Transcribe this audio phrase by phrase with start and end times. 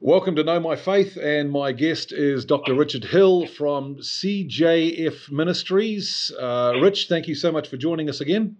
[0.00, 2.72] Welcome to Know My Faith, and my guest is Dr.
[2.74, 6.30] Richard Hill from CJF Ministries.
[6.38, 8.56] Uh, Rich, thank you so much for joining us again.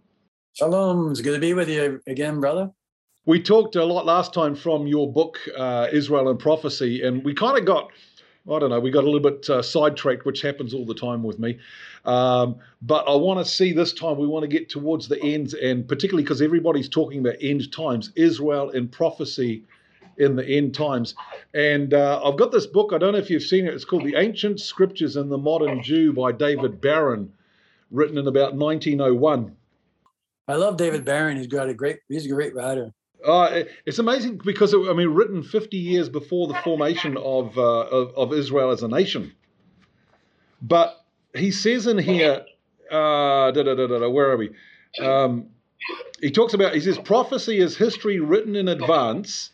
[0.55, 2.73] Shalom, it's good to be with you again, brother.
[3.25, 7.35] We talked a lot last time from your book, uh, Israel and Prophecy, and we
[7.35, 7.93] kind of got,
[8.53, 11.23] I don't know, we got a little bit uh, sidetracked, which happens all the time
[11.23, 11.57] with me.
[12.05, 15.55] Um, but I want to see this time, we want to get towards the ends,
[15.55, 19.63] and particularly because everybody's talking about end times, Israel and prophecy
[20.19, 21.15] in the end times.
[21.55, 24.05] And uh, I've got this book, I don't know if you've seen it, it's called
[24.05, 27.33] The Ancient Scriptures and the Modern Jew by David Baron,
[27.91, 29.57] written in about 1901.
[30.49, 31.37] I love David Baron.
[31.37, 32.93] He's got a great, he's a great writer.
[33.25, 37.63] Uh, it's amazing because it, I mean, written 50 years before the formation of, uh,
[37.63, 39.33] of, of Israel as a nation.
[40.63, 42.45] But he says in here,
[42.91, 44.51] uh, da, da, da, where are we?
[45.01, 45.49] Um,
[46.21, 49.51] he talks about, he says, prophecy is history written in advance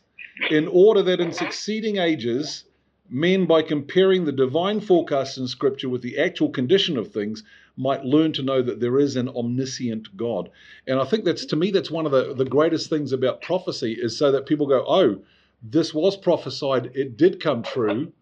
[0.51, 2.65] in order that in succeeding ages,
[3.09, 7.43] men, by comparing the divine forecasts in Scripture with the actual condition of things,
[7.77, 10.51] might learn to know that there is an omniscient God.
[10.87, 13.96] And I think that's, to me, that's one of the, the greatest things about prophecy
[14.01, 15.21] is so that people go, oh,
[15.62, 18.12] this was prophesied, it did come true,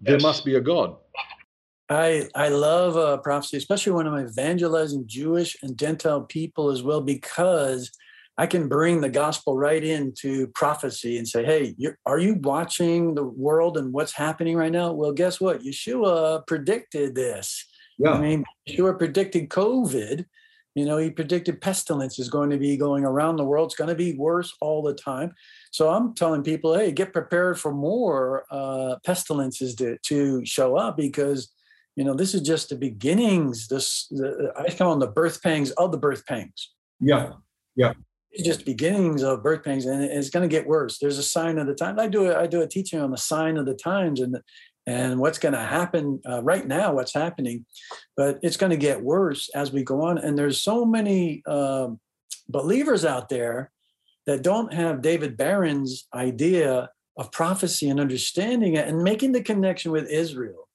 [0.00, 0.22] there yes.
[0.22, 0.96] must be a God.
[1.90, 7.00] I I love uh, prophecy, especially when I'm evangelizing Jewish and Gentile people as well,
[7.00, 7.90] because
[8.38, 11.74] I can bring the gospel right into prophecy and say, hey,
[12.06, 14.92] are you watching the world and what's happening right now?
[14.92, 15.62] Well, guess what?
[15.62, 17.66] Yeshua predicted this.
[17.98, 18.12] Yeah.
[18.12, 20.24] I mean, Yeshua predicted COVID.
[20.76, 23.70] You know, he predicted pestilence is going to be going around the world.
[23.70, 25.32] It's going to be worse all the time.
[25.72, 30.96] So I'm telling people, hey, get prepared for more uh, pestilences to, to show up
[30.96, 31.52] because,
[31.96, 33.66] you know, this is just the beginnings.
[33.66, 36.70] This the, I call them the birth pangs of the birth pangs.
[37.00, 37.32] Yeah,
[37.74, 37.94] yeah
[38.44, 40.98] just beginnings of birth pains and it's going to get worse.
[40.98, 43.56] There's a sign of the time i do i do a teaching on the sign
[43.56, 44.38] of the times and
[44.86, 47.64] and what's going to happen uh, right now what's happening
[48.16, 50.18] but it's going to get worse as we go on.
[50.18, 51.88] And there's so many uh,
[52.48, 53.70] believers out there
[54.26, 59.90] that don't have david baron's idea of prophecy and understanding it and making the connection
[59.90, 60.68] with israel.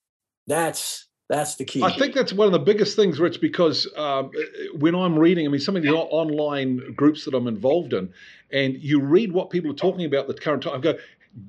[0.47, 1.81] That's that's the key.
[1.81, 4.31] I think that's one of the biggest things, Rich, because um,
[4.77, 8.13] when I'm reading, I mean, some of the online groups that I'm involved in,
[8.51, 10.95] and you read what people are talking about the current time, I go,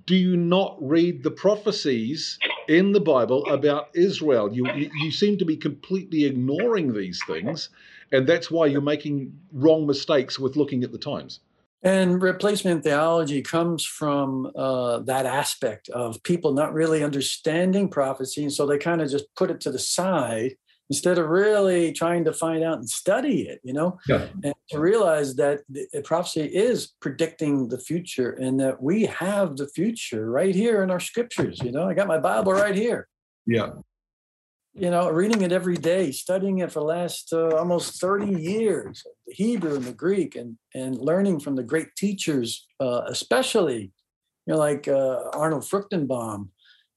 [0.07, 4.53] do you not read the prophecies in the Bible about Israel?
[4.53, 7.69] You, you, you seem to be completely ignoring these things,
[8.11, 11.41] and that's why you're making wrong mistakes with looking at the times.
[11.85, 18.43] And replacement theology comes from uh, that aspect of people not really understanding prophecy.
[18.43, 20.57] And so they kind of just put it to the side
[20.89, 24.27] instead of really trying to find out and study it, you know, yeah.
[24.43, 25.61] and to realize that
[26.05, 31.01] prophecy is predicting the future and that we have the future right here in our
[31.01, 31.61] scriptures.
[31.63, 33.09] You know, I got my Bible right here.
[33.47, 33.71] Yeah
[34.75, 39.05] you know, reading it every day, studying it for the last uh, almost 30 years,
[39.27, 43.93] the Hebrew and the Greek, and, and learning from the great teachers, uh, especially,
[44.47, 46.49] you know, like uh, Arnold Fruchtenbaum,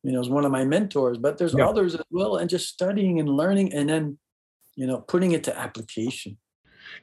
[0.02, 1.68] you know, is one of my mentors, but there's yeah.
[1.68, 4.18] others as well, and just studying and learning and then,
[4.76, 6.38] you know, putting it to application.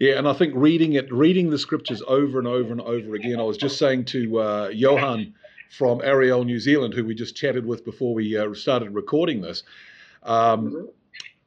[0.00, 3.38] Yeah, and I think reading it, reading the scriptures over and over and over again.
[3.38, 5.34] I was just saying to uh, Johan
[5.70, 9.62] from Ariel, New Zealand, who we just chatted with before we uh, started recording this
[10.24, 10.84] um, mm-hmm.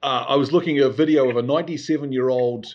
[0.04, 2.66] uh, I was looking at a video of a 97 year old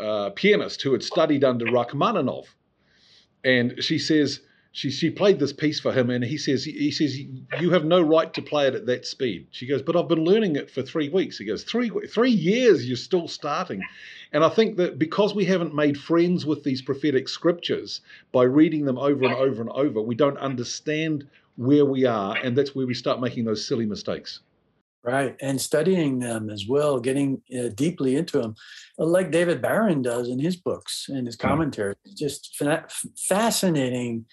[0.00, 2.54] uh, pianist who had studied under Rachmaninoff.
[3.44, 4.40] And she says,
[4.76, 8.02] she, she played this piece for him, and he says, he says, you have no
[8.02, 9.46] right to play it at that speed.
[9.50, 11.38] She goes, but I've been learning it for three weeks.
[11.38, 13.82] He goes, three, three years, you're still starting.
[14.32, 18.02] And I think that because we haven't made friends with these prophetic scriptures
[18.32, 22.54] by reading them over and over and over, we don't understand where we are, and
[22.54, 24.40] that's where we start making those silly mistakes.
[25.06, 25.36] Right.
[25.40, 28.56] And studying them as well, getting uh, deeply into them,
[28.98, 31.96] like David Baron does in his books and his commentaries.
[32.16, 32.60] Just
[33.16, 34.24] fascinating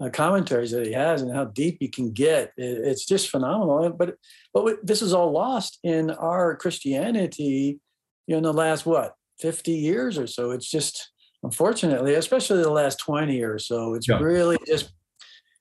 [0.00, 2.52] uh, commentaries that he has and how deep you can get.
[2.56, 3.90] It's just phenomenal.
[3.90, 4.14] But
[4.54, 7.78] but this is all lost in our Christianity
[8.26, 10.50] you know, in the last, what, 50 years or so.
[10.50, 11.10] It's just,
[11.42, 14.18] unfortunately, especially the last 20 or so, it's yeah.
[14.18, 14.92] really just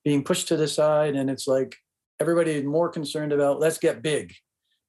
[0.04, 1.16] being pushed to the side.
[1.16, 1.76] And it's like
[2.20, 4.34] everybody is more concerned about let's get big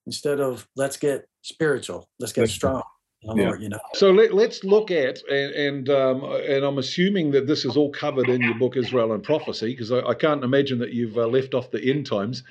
[0.06, 2.82] instead of let's get spiritual, let's get strong.
[3.25, 3.54] Yeah.
[3.56, 3.78] you know.
[3.94, 7.93] So let, us look at and and, um, and I'm assuming that this is all
[7.93, 11.28] covered in your book Israel and Prophecy because I, I, can't imagine that you've uh,
[11.28, 12.43] left off the end times.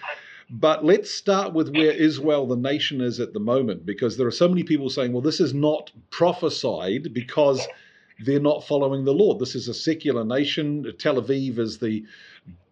[0.50, 4.31] But let's start with where Israel, the nation, is at the moment because there are
[4.31, 7.65] so many people saying, well, this is not prophesied because
[8.19, 9.39] they're not following the Lord.
[9.39, 10.94] This is a secular nation.
[11.00, 12.06] Tel Aviv is the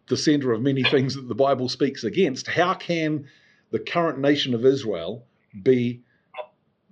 [0.07, 2.47] the center of many things that the Bible speaks against.
[2.47, 3.27] How can
[3.71, 5.25] the current nation of Israel
[5.63, 6.01] be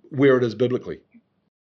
[0.09, 1.00] where it is biblically?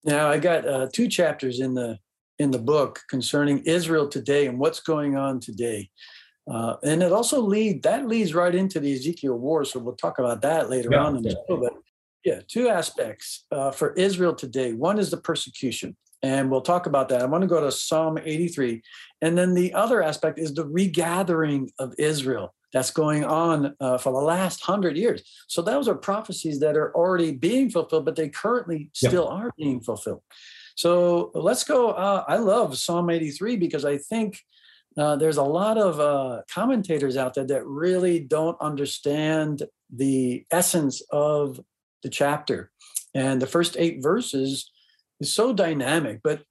[0.04, 1.98] Now, I got uh, two chapters in the
[2.38, 5.90] in the book concerning Israel today and what's going on today.
[6.50, 9.64] Uh, and it also lead that leads right into the Ezekiel war.
[9.64, 11.56] So we'll talk about that later yeah, on in the show.
[11.56, 11.74] But
[12.24, 14.72] yeah, two aspects uh, for Israel today.
[14.72, 17.22] One is the persecution, and we'll talk about that.
[17.22, 18.82] I want to go to Psalm 83,
[19.20, 24.12] and then the other aspect is the regathering of Israel that's going on uh, for
[24.12, 25.22] the last hundred years.
[25.46, 29.80] So those are prophecies that are already being fulfilled, but they currently still are being
[29.80, 30.22] fulfilled.
[30.74, 31.90] So let's go.
[31.90, 34.40] Uh, I love Psalm 83 because I think
[34.96, 39.62] uh, there's a lot of uh, commentators out there that really don't understand
[39.94, 41.60] the essence of
[42.02, 42.70] the chapter.
[43.14, 44.70] And the first eight verses
[45.20, 46.42] is so dynamic, but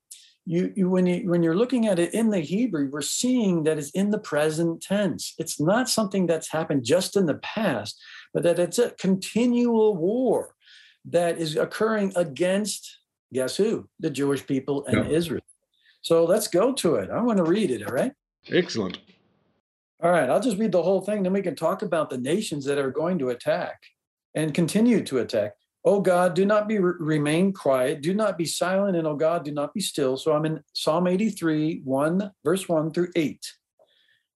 [0.46, 3.78] you, you when you when you're looking at it in the Hebrew, we're seeing that
[3.78, 5.36] it's in the present tense.
[5.38, 8.00] It's not something that's happened just in the past,
[8.34, 10.56] but that it's a continual war
[11.06, 12.98] that is occurring against
[13.34, 13.88] guess who?
[14.00, 15.18] The Jewish people and yeah.
[15.18, 15.42] Israel.
[16.02, 17.10] So let's go to it.
[17.10, 17.86] I want to read it.
[17.86, 18.12] All right.
[18.50, 18.98] Excellent.
[20.04, 20.30] All right.
[20.30, 21.24] I'll just read the whole thing.
[21.24, 23.82] Then we can talk about the nations that are going to attack
[24.36, 25.54] and continue to attack.
[25.84, 28.02] Oh God, do not be remain quiet.
[28.02, 28.96] Do not be silent.
[28.98, 30.16] And oh God, do not be still.
[30.16, 33.54] So I'm in Psalm 83, 1, verse 1 through 8.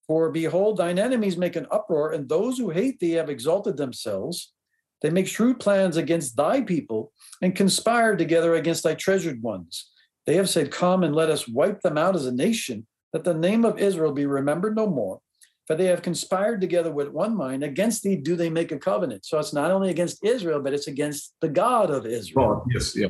[0.07, 4.53] For behold, thine enemies make an uproar, and those who hate thee have exalted themselves.
[5.01, 7.11] They make shrewd plans against thy people
[7.41, 9.91] and conspire together against thy treasured ones.
[10.25, 13.33] They have said, Come and let us wipe them out as a nation, that the
[13.33, 15.21] name of Israel be remembered no more.
[15.67, 17.63] For they have conspired together with one mind.
[17.63, 19.25] Against thee do they make a covenant.
[19.25, 22.63] So it's not only against Israel, but it's against the God of Israel.
[22.63, 23.07] Oh, yes, yeah.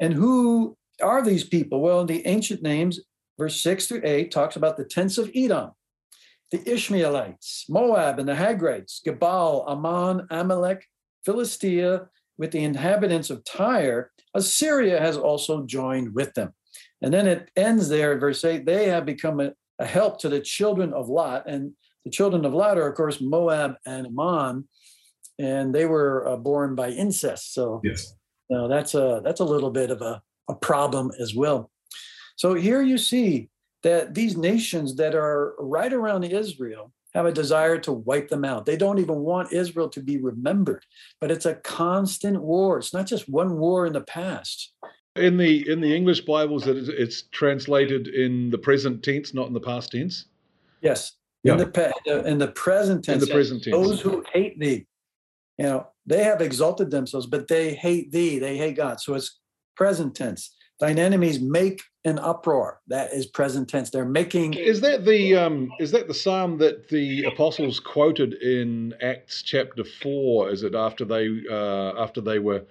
[0.00, 1.80] And who are these people?
[1.80, 3.00] Well, in the ancient names,
[3.38, 5.72] verse 6 through 8 talks about the tents of Edom,
[6.52, 10.86] the Ishmaelites, Moab and the Hagrites, Gebal, Ammon, Amalek,
[11.24, 16.52] Philistia, with the inhabitants of Tyre, Assyria has also joined with them.
[17.00, 20.40] And then it ends there, verse 8 they have become a, a help to the
[20.40, 21.48] children of Lot.
[21.48, 21.72] And
[22.04, 24.68] the children of Lot are, of course, Moab and Ammon,
[25.38, 27.54] and they were uh, born by incest.
[27.54, 28.14] So yes.
[28.48, 31.70] you know, that's a that's a little bit of a, a problem as well.
[32.36, 33.48] So here you see
[33.82, 38.66] that these nations that are right around Israel have a desire to wipe them out.
[38.66, 40.84] They don't even want Israel to be remembered.
[41.20, 42.78] But it's a constant war.
[42.78, 44.74] It's not just one war in the past.
[45.16, 49.60] In the in the English Bibles, it's translated in the present tense, not in the
[49.60, 50.24] past tense.
[50.80, 51.12] Yes,
[51.44, 51.52] yeah.
[51.52, 53.22] in the in the present tense.
[53.22, 53.76] In the present tense.
[53.76, 54.86] Those who hate thee,
[55.56, 58.40] you know, they have exalted themselves, but they hate thee.
[58.40, 59.00] They hate God.
[59.00, 59.38] So it's
[59.76, 60.52] present tense.
[60.80, 62.80] Thine enemies make an uproar.
[62.88, 63.90] That is present tense.
[63.90, 64.54] They're making.
[64.54, 65.70] Is that the um?
[65.78, 70.50] Is that the psalm that the apostles quoted in Acts chapter four?
[70.50, 72.64] Is it after they uh, after they were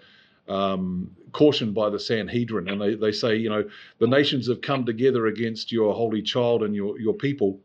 [0.48, 3.64] um, cautioned by the Sanhedrin, and they, they say, you know,
[4.00, 7.60] the nations have come together against your holy child and your your people.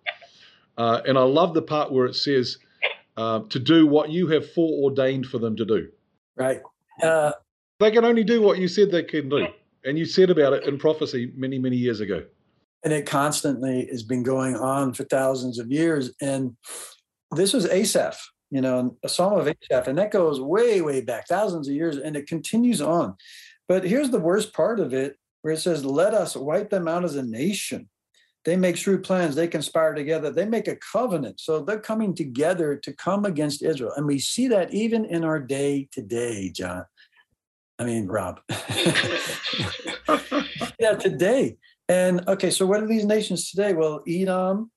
[0.76, 2.58] Uh, and I love the part where it says
[3.16, 5.88] uh, to do what you have foreordained for them to do.
[6.36, 6.60] Right.
[7.02, 7.32] Uh,
[7.80, 9.46] they can only do what you said they can do,
[9.84, 12.24] and you said about it in prophecy many many years ago.
[12.84, 16.12] And it constantly has been going on for thousands of years.
[16.20, 16.56] And
[17.32, 18.16] this was Asaph
[18.50, 21.96] you know, a Psalm of Asaph, and that goes way, way back, thousands of years,
[21.96, 23.14] and it continues on.
[23.68, 27.04] But here's the worst part of it, where it says, "Let us wipe them out
[27.04, 27.88] as a nation."
[28.44, 29.34] They make shrewd plans.
[29.34, 30.30] They conspire together.
[30.30, 31.40] They make a covenant.
[31.40, 35.40] So they're coming together to come against Israel, and we see that even in our
[35.40, 36.84] day today, John.
[37.78, 38.40] I mean, Rob.
[40.80, 41.58] yeah, today.
[41.88, 43.72] And okay, so what are these nations today?
[43.72, 44.70] Well, Edom,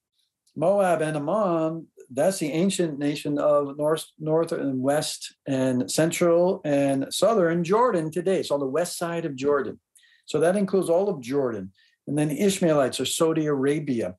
[0.55, 7.07] Moab, and Ammon, that's the ancient nation of north, north and west and central and
[7.09, 8.39] southern Jordan today.
[8.39, 9.79] It's on the west side of Jordan.
[10.25, 11.71] So that includes all of Jordan.
[12.07, 14.15] And then the Ishmaelites are Saudi Arabia.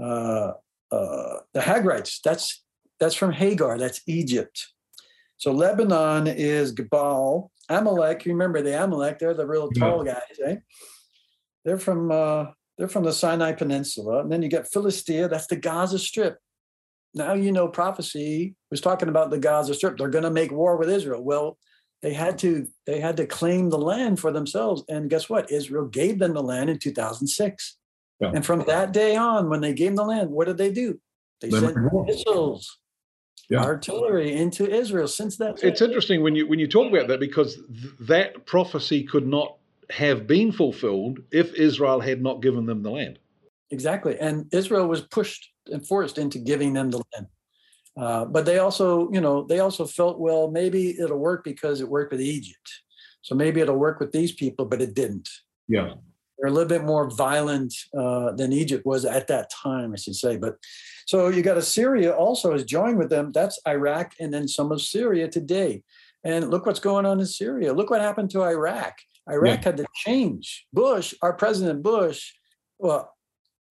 [0.00, 0.52] Uh,
[0.90, 2.64] uh, the Hagrites, that's
[2.98, 4.66] that's from Hagar, that's Egypt.
[5.36, 7.48] So Lebanon is Gebal.
[7.68, 10.14] Amalek, you remember the Amalek, they're the real tall yeah.
[10.14, 10.56] guys, eh?
[11.64, 12.46] They're from uh,
[12.76, 14.20] they're from the Sinai Peninsula.
[14.20, 16.38] And then you get Philistia, that's the Gaza Strip
[17.14, 19.96] now you know prophecy was talking about the Gaza Strip.
[19.96, 21.22] They're going to make war with Israel.
[21.22, 21.58] Well,
[22.02, 25.50] they had to they had to claim the land for themselves, and guess what?
[25.50, 27.76] Israel gave them the land in 2006.
[28.20, 28.32] Yeah.
[28.34, 31.00] And from that day on, when they gave them the land, what did they do?
[31.40, 31.76] They sent
[32.06, 32.78] missiles,
[33.48, 33.62] yeah.
[33.62, 35.08] artillery into Israel.
[35.08, 39.04] Since that, it's interesting when you when you talk about that because th- that prophecy
[39.04, 39.56] could not
[39.90, 43.18] have been fulfilled if Israel had not given them the land.
[43.70, 47.26] Exactly, and Israel was pushed and forced into giving them the land.
[47.96, 51.88] Uh, but they also, you know, they also felt, well, maybe it'll work because it
[51.88, 52.70] worked with Egypt.
[53.22, 55.28] So maybe it'll work with these people, but it didn't.
[55.68, 55.94] Yeah.
[56.38, 60.16] They're a little bit more violent uh, than Egypt was at that time, I should
[60.16, 60.38] say.
[60.38, 60.56] But
[61.06, 63.32] so you got Assyria also has joined with them.
[63.32, 65.82] That's Iraq and then some of Syria today.
[66.24, 67.74] And look what's going on in Syria.
[67.74, 68.96] Look what happened to Iraq.
[69.28, 69.64] Iraq yeah.
[69.64, 70.66] had to change.
[70.72, 72.32] Bush, our President Bush,
[72.78, 73.14] well,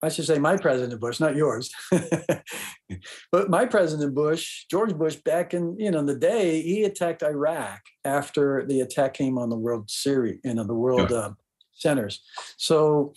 [0.02, 1.70] I should say my President Bush, not yours.
[3.32, 7.80] but my President Bush, George Bush, back in you know the day, he attacked Iraq
[8.04, 11.16] after the attack came on the World Series, you know, the World yeah.
[11.16, 11.32] uh,
[11.74, 12.22] Centers.
[12.56, 13.12] So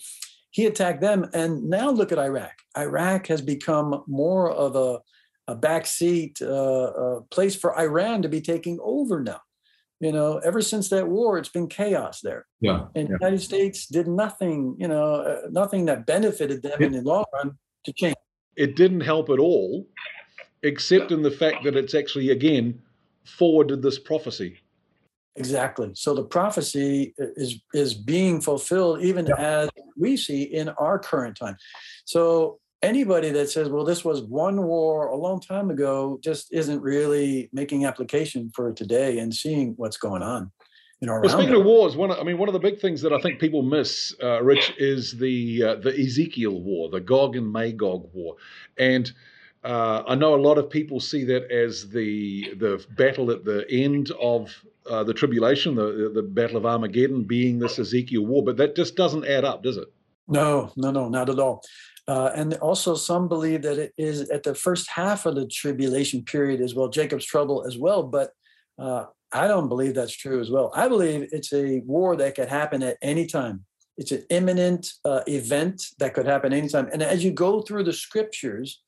[0.50, 2.52] he attacked them, and now look at Iraq.
[2.76, 5.00] Iraq has become more of a
[5.46, 9.40] a backseat uh, uh, place for Iran to be taking over now.
[10.04, 12.44] You know, ever since that war, it's been chaos there.
[12.60, 12.88] Yeah.
[12.94, 13.16] And yeah.
[13.18, 17.00] the United States did nothing, you know, uh, nothing that benefited them it, in the
[17.00, 18.16] long run to change.
[18.54, 19.88] It didn't help at all,
[20.62, 22.82] except in the fact that it's actually, again,
[23.24, 24.58] forwarded this prophecy.
[25.36, 25.90] Exactly.
[25.94, 29.34] So the prophecy is is being fulfilled even yeah.
[29.38, 31.56] as we see in our current time.
[32.04, 36.80] So anybody that says, well, this was one war a long time ago, just isn't
[36.80, 40.50] really making application for today and seeing what's going on.
[41.00, 43.12] You know, well, speaking of wars, one I mean, one of the big things that
[43.12, 47.52] I think people miss, uh, Rich, is the uh, the Ezekiel War, the Gog and
[47.52, 48.36] Magog War,
[48.78, 49.12] and
[49.64, 53.66] uh, I know a lot of people see that as the the battle at the
[53.70, 54.54] end of
[54.88, 58.94] uh, the tribulation, the the battle of Armageddon, being this Ezekiel War, but that just
[58.94, 59.92] doesn't add up, does it?
[60.28, 61.62] No, no, no, not at all.
[62.06, 66.22] Uh, and also, some believe that it is at the first half of the tribulation
[66.22, 68.02] period as well, Jacob's trouble as well.
[68.02, 68.30] But
[68.78, 70.70] uh, I don't believe that's true as well.
[70.74, 73.64] I believe it's a war that could happen at any time.
[73.96, 76.88] It's an imminent uh, event that could happen anytime.
[76.92, 78.82] And as you go through the scriptures,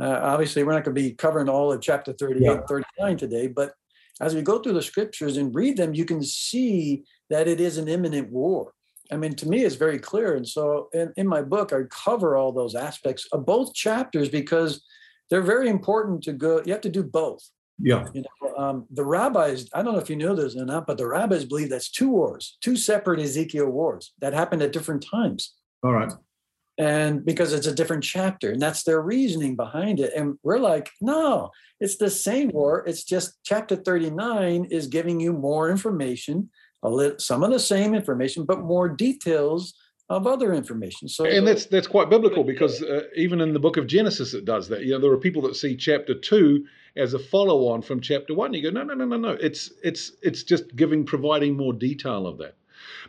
[0.00, 2.60] uh, obviously, we're not going to be covering all of chapter 38, yeah.
[2.68, 3.72] 39 today, but
[4.20, 7.76] as we go through the scriptures and read them, you can see that it is
[7.78, 8.72] an imminent war.
[9.12, 10.36] I mean, to me, it's very clear.
[10.36, 14.82] And so in, in my book, I cover all those aspects of both chapters because
[15.28, 16.62] they're very important to go.
[16.64, 17.46] You have to do both.
[17.78, 18.06] Yeah.
[18.14, 20.96] You know, um, the rabbis, I don't know if you know this or not, but
[20.96, 25.54] the rabbis believe that's two wars, two separate Ezekiel wars that happened at different times.
[25.82, 26.12] All right.
[26.78, 30.12] And because it's a different chapter, and that's their reasoning behind it.
[30.16, 31.50] And we're like, no,
[31.80, 32.82] it's the same war.
[32.86, 36.48] It's just chapter 39 is giving you more information
[36.88, 39.74] little, some of the same information, but more details
[40.08, 41.08] of other information.
[41.08, 44.44] So, and that's that's quite biblical because uh, even in the book of Genesis, it
[44.44, 44.84] does that.
[44.84, 48.52] You know, there are people that see chapter two as a follow-on from chapter one.
[48.52, 49.30] You go, no, no, no, no, no.
[49.30, 52.56] It's it's it's just giving, providing more detail of that.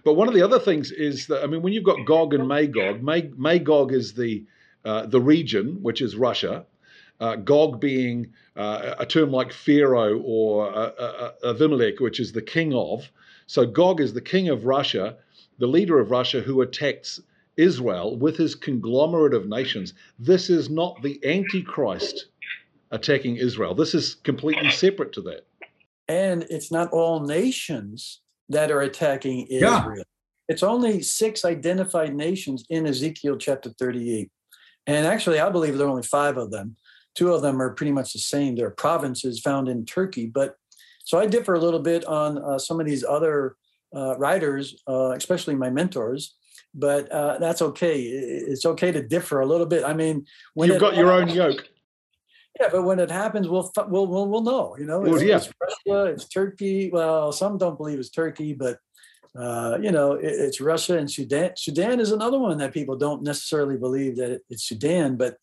[0.04, 2.48] But one of the other things is that I mean, when you've got Gog and
[2.48, 4.46] Magog, Mag, Magog is the
[4.86, 6.66] uh, the region, which is Russia.
[7.20, 12.32] Uh, Gog being uh, a term like Pharaoh or uh, uh, uh, Avimelech, which is
[12.32, 13.10] the king of.
[13.48, 15.18] So Gog is the king of Russia,
[15.60, 17.20] the leader of Russia who attacks
[17.58, 19.94] Israel with his conglomerate of nations.
[20.18, 22.28] This is not the Antichrist
[22.92, 23.76] attacking Israel.
[23.76, 25.46] This is completely separate to that.
[26.08, 29.98] And it's not all nations that are attacking Israel.
[29.98, 30.04] Yeah.
[30.50, 34.30] It's only six identified nations in Ezekiel chapter 38.
[34.86, 36.76] And actually, I believe there are only five of them.
[37.16, 38.56] Two of them are pretty much the same.
[38.56, 40.28] They're provinces found in Turkey.
[40.28, 40.58] But
[41.04, 43.56] so I differ a little bit on uh, some of these other
[43.96, 46.36] uh, writers, uh, especially my mentors.
[46.74, 48.02] But uh, that's okay.
[48.02, 49.84] It's okay to differ a little bit.
[49.84, 51.68] I mean, when you've got your own yoke.
[52.60, 54.76] Yeah, but when it happens, we'll we'll we'll, we'll know.
[54.80, 55.38] You know, well, it's, yeah.
[55.38, 56.90] it's Russia, it's Turkey.
[56.92, 58.80] Well, some don't believe it's Turkey, but
[59.38, 61.52] uh, you know, it, it's Russia and Sudan.
[61.58, 65.38] Sudan is another one that people don't necessarily believe that it, it's Sudan, but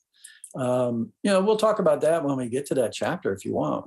[0.57, 3.55] um, you know, we'll talk about that when we get to that chapter if you
[3.55, 3.87] want.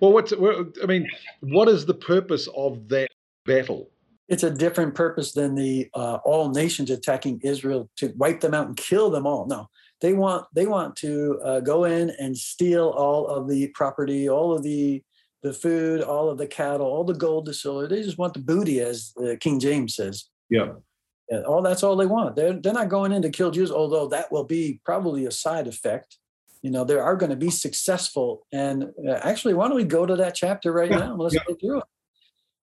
[0.00, 1.08] Well, what's I mean,
[1.40, 3.08] what is the purpose of that
[3.46, 3.90] battle?
[4.28, 8.66] It's a different purpose than the uh, all nations attacking Israel to wipe them out
[8.66, 9.46] and kill them all.
[9.46, 9.68] No,
[10.00, 14.52] they want they want to uh, go in and steal all of the property, all
[14.52, 15.02] of the
[15.42, 17.86] the food, all of the cattle, all the gold, the silver.
[17.86, 20.24] They just want the booty, as uh, King James says.
[20.48, 20.72] Yeah.
[21.30, 21.42] yeah.
[21.42, 22.34] All that's all they want.
[22.34, 25.68] They're they're not going in to kill Jews, although that will be probably a side
[25.68, 26.18] effect
[26.64, 28.46] you know, there are going to be successful.
[28.50, 30.98] And uh, actually, why don't we go to that chapter right yeah.
[30.98, 31.14] now?
[31.14, 31.42] Let's yeah.
[31.46, 31.84] go through it.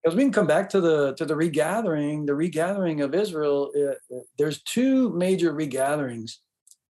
[0.03, 3.71] Because we can come back to the to the regathering, the regathering of Israel.
[3.77, 6.41] Uh, uh, there's two major regatherings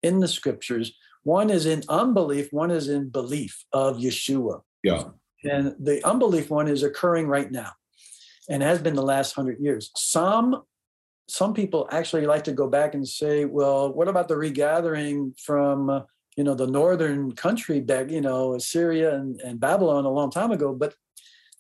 [0.05, 0.93] in the scriptures.
[1.25, 2.53] One is in unbelief.
[2.53, 4.61] One is in belief of Yeshua.
[4.85, 5.03] Yeah.
[5.43, 7.73] And the unbelief one is occurring right now,
[8.49, 9.91] and has been the last hundred years.
[9.97, 10.63] Some
[11.29, 16.05] some people actually like to go back and say, well, what about the regathering from
[16.37, 20.51] you know, the northern country back, you know, Syria and, and Babylon a long time
[20.51, 20.75] ago.
[20.75, 20.95] But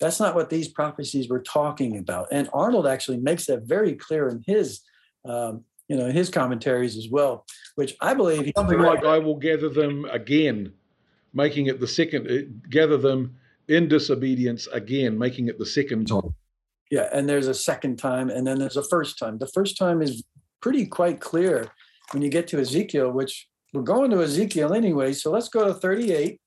[0.00, 2.28] that's not what these prophecies were talking about.
[2.32, 4.80] And Arnold actually makes that very clear in his,
[5.24, 9.36] um, you know, in his commentaries as well, which I believe something like I will
[9.36, 10.72] gather them again,
[11.34, 13.36] making it the second, uh, gather them
[13.68, 16.34] in disobedience again, making it the second time.
[16.90, 19.38] Yeah, and there's a second time, and then there's a first time.
[19.38, 20.24] The first time is
[20.60, 21.68] pretty quite clear
[22.12, 25.12] when you get to Ezekiel, which we're going to Ezekiel anyway.
[25.12, 26.40] So let's go to 38.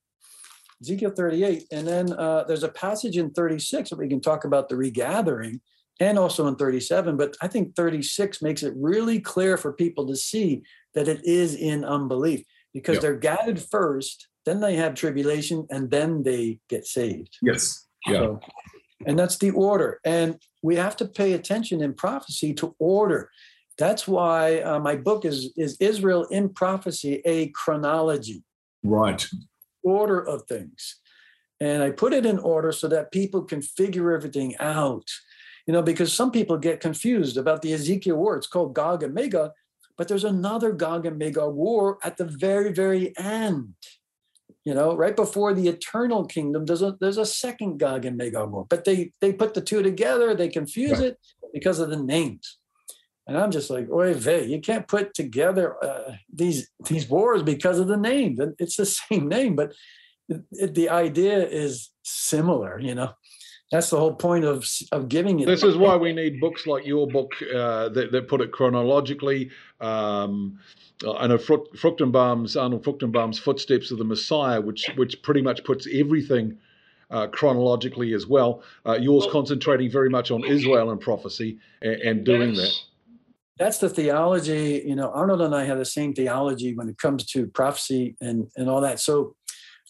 [0.82, 1.64] Ezekiel 38.
[1.72, 5.60] And then uh, there's a passage in 36 that we can talk about the regathering
[6.00, 7.16] and also in 37.
[7.16, 10.62] But I think 36 makes it really clear for people to see
[10.94, 13.02] that it is in unbelief because yep.
[13.02, 17.36] they're gathered first, then they have tribulation, and then they get saved.
[17.40, 17.86] Yes.
[18.06, 18.18] Yeah.
[18.18, 18.40] So,
[19.06, 19.98] and that's the order.
[20.04, 23.30] And we have to pay attention in prophecy to order.
[23.78, 28.42] That's why uh, my book is, is Israel in Prophecy, a chronology.
[28.82, 29.26] Right
[29.86, 30.96] order of things.
[31.60, 35.08] And I put it in order so that people can figure everything out.
[35.66, 38.36] You know, because some people get confused about the Ezekiel war.
[38.36, 39.52] It's called Gog and Magog,
[39.96, 43.74] but there's another Gog and Magog war at the very, very end.
[44.64, 48.52] You know, right before the eternal kingdom, there's a there's a second Gog and Magog
[48.52, 48.66] war.
[48.68, 51.18] But they they put the two together, they confuse it
[51.52, 52.58] because of the names.
[53.26, 57.78] And I'm just like, oy vey, you can't put together uh, these these wars because
[57.80, 58.36] of the name.
[58.58, 59.72] It's the same name, but
[60.28, 62.78] it, it, the idea is similar.
[62.78, 63.10] You know,
[63.72, 65.46] that's the whole point of of giving it.
[65.46, 69.50] This is why we need books like your book uh, that, that put it chronologically.
[69.80, 70.60] Um,
[71.02, 76.58] I know Fruchtenbaum's Arnold Fruchtenbaum's Footsteps of the Messiah, which which pretty much puts everything.
[77.08, 78.64] Uh, chronologically as well.
[78.84, 82.72] Uh, yours concentrating very much on Israel and prophecy and, and doing that
[83.58, 84.82] that's the theology.
[84.86, 88.48] You know, Arnold and I have the same theology when it comes to prophecy and
[88.56, 89.00] and all that.
[89.00, 89.34] So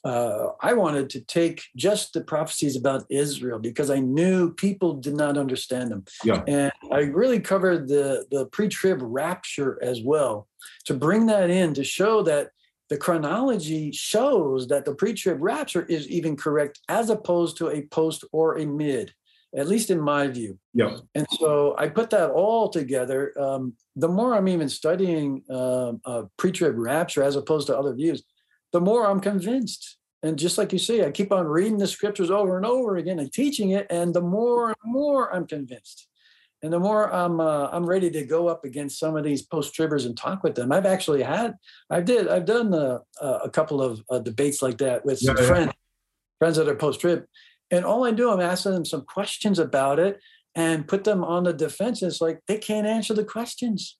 [0.04, 5.14] uh, I wanted to take just the prophecies about Israel because I knew people did
[5.14, 6.04] not understand them.
[6.23, 6.45] Yeah.
[6.47, 10.49] And I really covered the the pre-trib rapture as well
[10.84, 12.50] to bring that in to show that
[12.88, 18.25] the chronology shows that the pre-trib rapture is even correct as opposed to a post
[18.30, 19.12] or a mid
[19.56, 20.58] at least in my view.
[20.75, 20.99] Yeah.
[21.14, 23.32] And so I put that all together.
[23.40, 28.23] Um, the more I'm even studying uh, uh, pre-trib rapture as opposed to other views,
[28.73, 29.97] the more I'm convinced.
[30.23, 33.19] And just like you say, I keep on reading the scriptures over and over again
[33.19, 36.08] and teaching it, and the more and more I'm convinced,
[36.62, 40.06] and the more I'm uh, I'm ready to go up against some of these post-tribbers
[40.06, 40.73] and talk with them.
[40.73, 41.54] I've actually had
[41.90, 45.47] I did I've done uh, a couple of uh, debates like that with some yeah,
[45.47, 45.73] friends
[46.38, 47.25] friends that are post-trib,
[47.70, 50.20] and all I do, I'm asking them some questions about it
[50.54, 52.02] and put them on the defense.
[52.02, 53.98] It's like they can't answer the questions.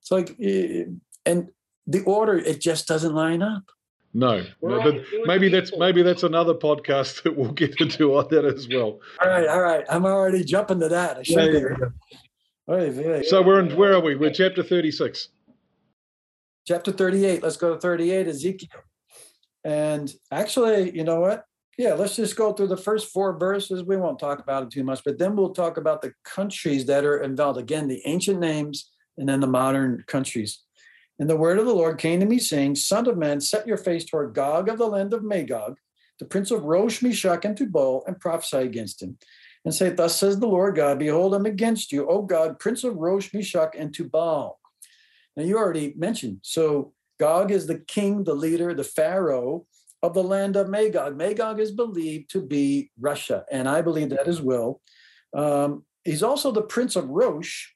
[0.00, 0.84] It's like, eh,
[1.26, 1.48] and
[1.86, 3.64] the order, it just doesn't line up.
[4.12, 8.44] No, no but maybe that's maybe that's another podcast that we'll get into on that
[8.44, 8.98] as well.
[9.22, 9.84] All right, all right.
[9.88, 11.18] I'm already jumping to that.
[11.18, 11.92] I should
[12.68, 14.16] yeah, So we're in where are we?
[14.16, 15.28] We're chapter 36.
[16.66, 17.42] Chapter 38.
[17.42, 18.68] Let's go to 38, Ezekiel.
[19.64, 21.44] And actually, you know what?
[21.78, 23.84] Yeah, let's just go through the first four verses.
[23.84, 27.04] We won't talk about it too much, but then we'll talk about the countries that
[27.04, 27.58] are involved.
[27.58, 30.62] Again, the ancient names and then the modern countries.
[31.18, 33.76] And the word of the Lord came to me, saying, Son of man, set your
[33.76, 35.76] face toward Gog of the land of Magog,
[36.18, 39.18] the prince of Rosh, Meshech, and Tubal, and prophesy against him.
[39.64, 42.96] And say, Thus says the Lord God, Behold, I'm against you, O Gog, prince of
[42.96, 44.58] Rosh, Meshech, and Tubal.
[45.36, 46.40] Now, you already mentioned.
[46.42, 49.66] So, Gog is the king, the leader, the Pharaoh
[50.02, 51.16] of the land of Magog.
[51.16, 54.80] Magog is believed to be Russia, and I believe that as well.
[55.34, 57.68] Um, he's also the prince of Rosh.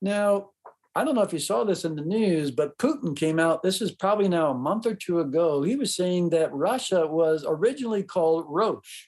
[0.00, 0.50] Now,
[0.94, 3.62] I don't know if you saw this in the news, but Putin came out.
[3.62, 5.62] This is probably now a month or two ago.
[5.62, 9.06] He was saying that Russia was originally called Rosh.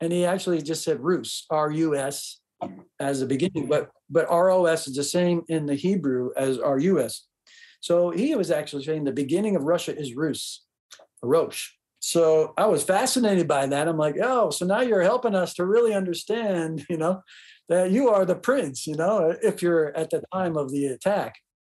[0.00, 2.40] And he actually just said Rus, R U S,
[2.98, 6.58] as the beginning, but but R O S is the same in the Hebrew as
[6.58, 7.26] R U S.
[7.80, 10.65] So he was actually saying the beginning of Russia is Rus.
[11.26, 11.70] Rosh.
[11.98, 13.88] So I was fascinated by that.
[13.88, 17.22] I'm like, oh, so now you're helping us to really understand, you know,
[17.68, 21.34] that you are the prince, you know, if you're at the time of the attack.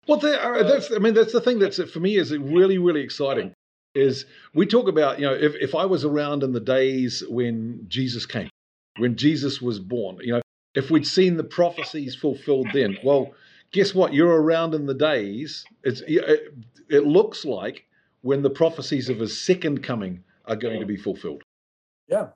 [0.07, 3.53] Well, that's, I mean, that's the thing that's for me is really, really exciting.
[3.95, 7.85] Is we talk about, you know, if, if I was around in the days when
[7.87, 8.49] Jesus came,
[8.97, 10.41] when Jesus was born, you know,
[10.75, 13.33] if we'd seen the prophecies fulfilled then, well,
[13.71, 14.13] guess what?
[14.13, 15.65] You're around in the days.
[15.83, 16.53] It's it,
[16.89, 17.86] it looks like
[18.27, 21.41] when the prophecies of his second coming are going to be fulfilled.
[22.09, 22.27] Yeah,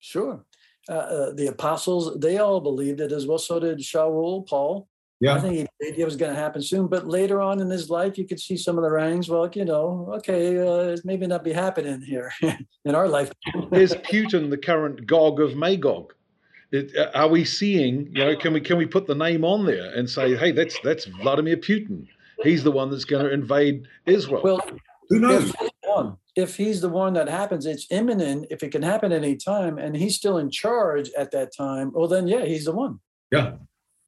[0.00, 0.44] sure.
[0.88, 3.38] Uh, uh, the apostles, they all believed it as well.
[3.38, 4.88] So did Shaul, Paul.
[5.20, 5.34] Yeah.
[5.34, 8.18] I think he it was going to happen soon, but later on in his life,
[8.18, 9.28] you could see some of the writings.
[9.28, 12.32] Well, you know, okay, uh, maybe not be happening here
[12.84, 13.30] in our life.
[13.70, 16.14] Is Putin the current Gog of Magog?
[16.72, 18.08] It, uh, are we seeing?
[18.12, 20.76] You know, can we can we put the name on there and say, hey, that's
[20.80, 22.08] that's Vladimir Putin.
[22.42, 24.42] He's the one that's going to invade Israel.
[24.42, 24.60] Well,
[25.08, 25.54] who knows?
[25.60, 28.46] If, if he's the one that happens, it's imminent.
[28.50, 32.08] If it can happen any time, and he's still in charge at that time, well,
[32.08, 33.00] then yeah, he's the one.
[33.30, 33.56] Yeah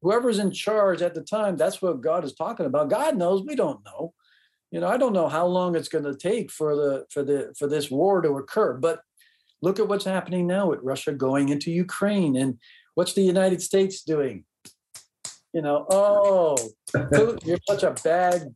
[0.01, 2.89] whoever's in charge at the time, that's what God is talking about.
[2.89, 4.13] God knows, we don't know.
[4.71, 7.53] You know, I don't know how long it's going to take for the for the
[7.57, 9.01] for this war to occur, but
[9.63, 12.59] look at what's happening now with Russia going into Ukraine and
[12.93, 14.45] what's the United States doing?
[15.53, 16.55] You know, oh,
[17.43, 18.53] you're such a bad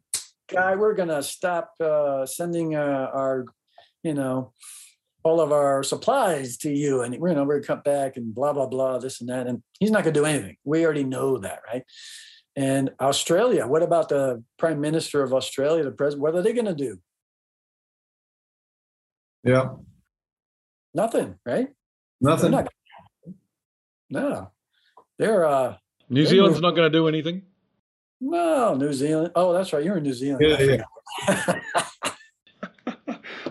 [0.47, 0.75] guy.
[0.75, 3.45] We're going to stop uh, sending uh, our,
[4.03, 4.53] you know,
[5.23, 8.35] all of our supplies to you and we're, you know, we're gonna cut back and
[8.35, 9.47] blah, blah, blah, this and that.
[9.47, 10.57] And he's not gonna do anything.
[10.63, 11.83] We already know that, right?
[12.55, 16.23] And Australia, what about the prime minister of Australia, the president?
[16.23, 16.99] What are they gonna do?
[19.43, 19.69] Yeah.
[20.93, 21.69] Nothing, right?
[22.21, 22.51] Nothing.
[22.51, 22.73] They're not,
[24.09, 24.51] no.
[25.17, 25.77] They're uh
[26.09, 27.43] New Zealand's not gonna do anything.
[28.21, 29.31] No, New Zealand.
[29.35, 29.83] Oh, that's right.
[29.83, 30.45] You're in New Zealand.
[30.45, 30.81] Yeah,
[31.27, 31.59] yeah.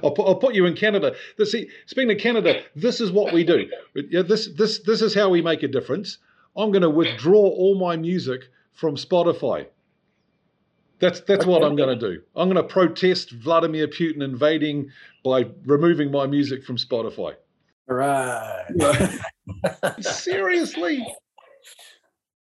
[0.03, 1.15] I'll put, I'll put you in Canada.
[1.45, 3.69] See, speaking of Canada, this is what we do.
[3.95, 6.19] Yeah, this this this is how we make a difference.
[6.57, 9.67] I'm going to withdraw all my music from Spotify.
[10.99, 12.23] That's that's what I'm going to do.
[12.35, 14.91] I'm going to protest Vladimir Putin invading
[15.25, 17.35] by removing my music from Spotify.
[17.87, 18.65] Right.
[20.01, 21.05] Seriously.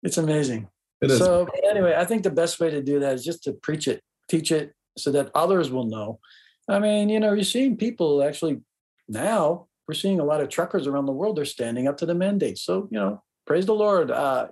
[0.03, 0.67] It's amazing.
[1.01, 1.19] It is.
[1.19, 4.01] So anyway, I think the best way to do that is just to preach it,
[4.27, 6.19] teach it, so that others will know.
[6.67, 8.61] I mean, you know, you're seeing people actually
[9.07, 9.67] now.
[9.87, 11.37] We're seeing a lot of truckers around the world.
[11.37, 12.59] They're standing up to the mandate.
[12.59, 14.11] So you know, praise the Lord.
[14.11, 14.47] Uh,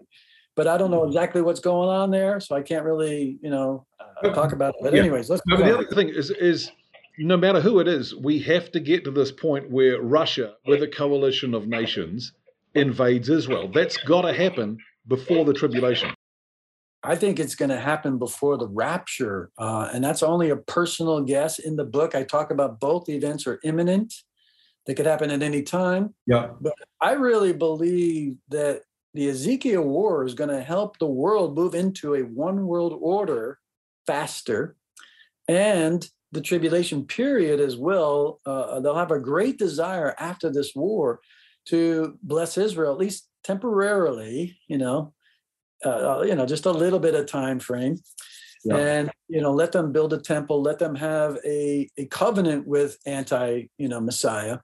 [0.56, 3.86] but I don't know exactly what's going on there, so I can't really, you know,
[4.00, 4.80] uh, talk about it.
[4.82, 5.02] But yeah.
[5.02, 5.44] anyways, let's.
[5.46, 6.72] No, the other thing is is
[7.20, 10.82] no matter who it is, we have to get to this point where Russia, with
[10.82, 12.34] a coalition of nations,
[12.74, 13.70] invades Israel.
[13.72, 16.12] That's got to happen before the tribulation.
[17.04, 19.52] I think it's going to happen before the rapture.
[19.58, 21.60] Uh, and that's only a personal guess.
[21.60, 24.14] In the book, I talk about both events are imminent.
[24.86, 26.16] They could happen at any time.
[26.26, 26.50] Yeah.
[26.60, 28.82] But I really believe that
[29.14, 33.60] the Ezekiel war is going to help the world move into a one world order
[34.06, 34.76] faster.
[35.48, 41.20] And the tribulation period as well, uh, they'll have a great desire after this war
[41.66, 45.14] to bless Israel, at least temporarily, you know,
[45.86, 47.98] uh, you know, just a little bit of time frame.
[48.64, 48.78] Yeah.
[48.78, 52.98] And you know, let them build a temple, let them have a, a covenant with
[53.06, 54.60] anti, you know, Messiah.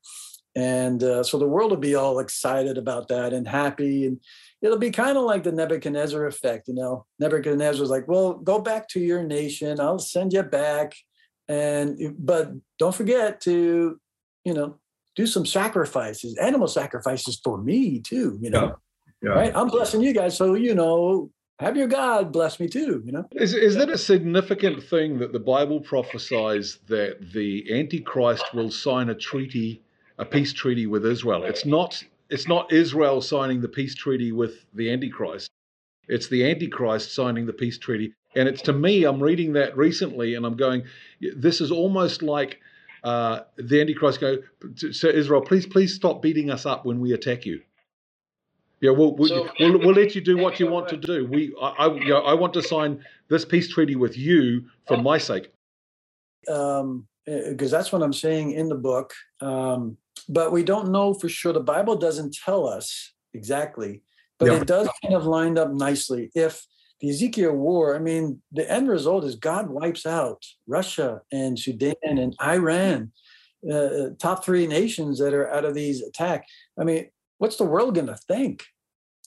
[0.55, 4.05] And uh, so the world will be all excited about that and happy.
[4.05, 4.19] And
[4.61, 7.05] it'll be kind of like the Nebuchadnezzar effect, you know.
[7.19, 9.79] Nebuchadnezzar was like, well, go back to your nation.
[9.79, 10.95] I'll send you back.
[11.47, 13.99] And but don't forget to,
[14.45, 14.77] you know,
[15.15, 18.75] do some sacrifices, animal sacrifices for me too, you know.
[19.23, 19.31] Yeah.
[19.31, 19.51] Right?
[19.55, 20.35] I'm blessing you guys.
[20.35, 23.25] So, you know, have your God bless me too, you know?
[23.31, 29.09] Is, is that a significant thing that the Bible prophesies that the Antichrist will sign
[29.09, 29.81] a treaty,
[30.17, 31.43] a peace treaty with Israel?
[31.43, 35.49] It's not it's not Israel signing the peace treaty with the Antichrist.
[36.07, 38.13] It's the Antichrist signing the peace treaty.
[38.35, 40.83] And it's to me, I'm reading that recently and I'm going,
[41.21, 42.59] this is almost like
[43.03, 44.37] uh, the Antichrist go,
[44.75, 47.61] so Israel, please, please stop beating us up when we attack you.
[48.83, 51.25] Yeah, we'll we'll, so, we'll, we'll, let you do what you want to do.
[51.25, 54.97] We, I, I, you know, I want to sign this peace treaty with you for
[54.97, 55.53] my sake.
[56.51, 59.13] Um, because eh, that's what I'm saying in the book.
[59.39, 59.95] Um,
[60.27, 61.53] but we don't know for sure.
[61.53, 64.01] The Bible doesn't tell us exactly,
[64.37, 64.57] but yeah.
[64.57, 66.29] it does kind of lined up nicely.
[66.35, 66.61] If
[66.99, 71.95] the Ezekiel war, I mean, the end result is God wipes out Russia and Sudan
[72.01, 73.13] and Iran,
[73.65, 76.43] uh, uh top three nations that are out of these attack.
[76.77, 78.65] I mean, what's the world going to think?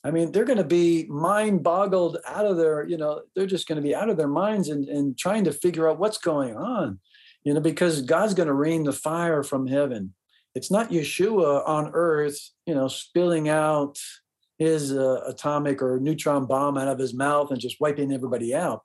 [0.06, 3.66] I mean, they're going to be mind boggled out of their, you know, they're just
[3.66, 6.56] going to be out of their minds and, and trying to figure out what's going
[6.56, 7.00] on,
[7.42, 10.14] you know, because God's going to rain the fire from heaven.
[10.54, 13.98] It's not Yeshua on earth, you know, spilling out
[14.58, 18.84] his uh, atomic or neutron bomb out of his mouth and just wiping everybody out.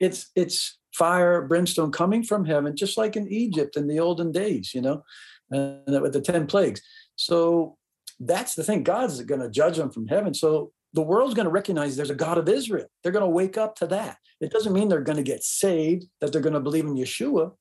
[0.00, 4.72] It's it's fire, brimstone coming from heaven, just like in Egypt in the olden days,
[4.74, 5.04] you know,
[5.50, 6.80] and with the ten plagues.
[7.14, 7.76] So
[8.20, 8.82] that's the thing.
[8.82, 10.32] God's going to judge them from heaven.
[10.34, 12.86] So the world's going to recognize there's a God of Israel.
[13.02, 14.16] They're going to wake up to that.
[14.40, 17.52] It doesn't mean they're going to get saved, that they're going to believe in Yeshua.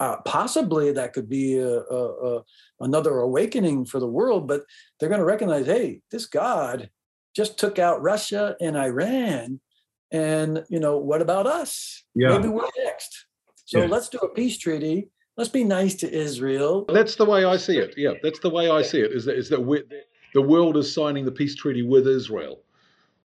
[0.00, 2.42] Uh, possibly that could be a, a, a,
[2.80, 4.62] another awakening for the world, but
[4.98, 6.90] they're going to recognize, hey, this God
[7.36, 9.60] just took out Russia and Iran,
[10.10, 12.04] And you know, what about us?
[12.14, 12.28] Yeah.
[12.36, 13.26] Maybe we're next.
[13.64, 13.86] So Yeah.
[13.86, 15.10] let's do a peace treaty.
[15.36, 16.84] Let's be nice to Israel.
[16.88, 17.94] That's the way I see it.
[17.96, 19.12] Yeah, that's the way I see it.
[19.12, 19.82] Is that is that we
[20.34, 22.60] the world is signing the peace treaty with Israel.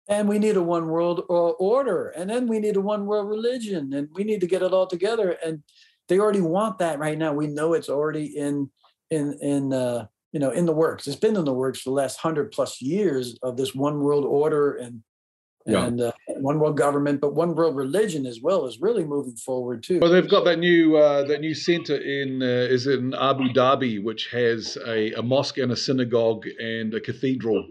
[0.10, 3.93] and we need a one world order and then we need a one world religion
[3.93, 5.62] and we need to get it all together and
[6.08, 8.70] they already want that right now we know it's already in
[9.10, 11.93] in in uh you know in the works it's been in the works for the
[12.02, 15.04] last 100 plus years of this one world order and
[15.68, 15.86] Yeah.
[15.86, 19.84] and uh, one world government but one world religion as well is really moving forward
[19.84, 23.50] too Well, they've got that new uh, that new center in uh, is in Abu
[23.50, 27.68] Dhabi, which has a, a mosque and a synagogue and a cathedral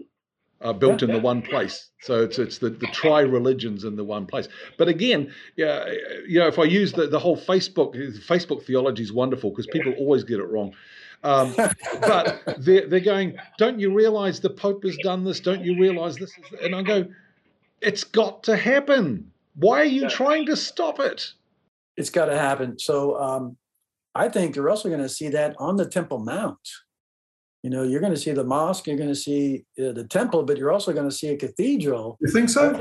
[0.61, 1.89] uh, built in the one place.
[2.01, 4.47] So it's it's the, the tri religions in the one place.
[4.77, 5.85] But again, yeah,
[6.27, 7.95] you know, if I use the, the whole Facebook
[8.27, 10.73] Facebook theology is wonderful because people always get it wrong.
[11.23, 11.53] Um,
[12.01, 15.39] but they're, they're going, don't you realize the Pope has done this?
[15.39, 16.29] Don't you realize this?
[16.29, 17.05] Is, and I go,
[17.81, 19.31] it's got to happen.
[19.55, 21.33] Why are you trying to stop it?
[21.97, 23.57] it's got to happen so um
[24.13, 26.59] i think you're also going to see that on the temple mount
[27.63, 30.43] you know you're going to see the mosque you're going to see uh, the temple
[30.43, 32.79] but you're also going to see a cathedral You think so?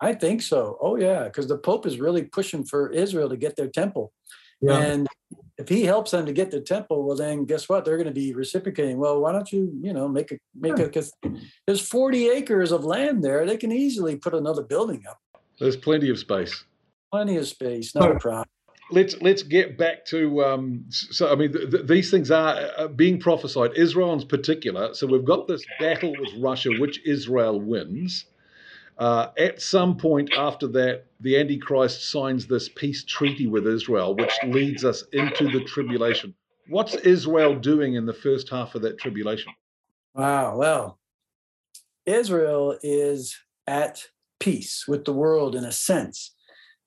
[0.00, 0.78] I think so.
[0.80, 4.14] Oh yeah, because the Pope is really pushing for Israel to get their temple,
[4.62, 4.78] Yeah.
[4.80, 5.06] and
[5.60, 7.84] if he helps them to get their temple, well then guess what?
[7.84, 8.98] They're going to be reciprocating.
[8.98, 10.88] Well, why don't you, you know, make a make a?
[10.88, 11.12] Cause
[11.66, 13.46] there's 40 acres of land there.
[13.46, 15.18] They can easily put another building up.
[15.58, 16.64] There's plenty of space.
[17.12, 18.46] Plenty of space, no problem.
[18.92, 22.88] let's let's get back to um, so I mean th- th- these things are uh,
[22.88, 23.72] being prophesied.
[23.76, 24.94] Israel in particular.
[24.94, 28.26] So we've got this battle with Russia, which Israel wins.
[29.00, 34.32] Uh, at some point after that, the Antichrist signs this peace treaty with Israel, which
[34.44, 36.34] leads us into the tribulation.
[36.68, 39.54] What's Israel doing in the first half of that tribulation?
[40.14, 40.58] Wow.
[40.58, 40.98] Well,
[42.04, 43.34] Israel is
[43.66, 44.04] at
[44.38, 46.34] peace with the world in a sense,